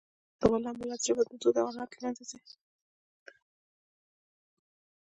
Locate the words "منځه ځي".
2.03-2.39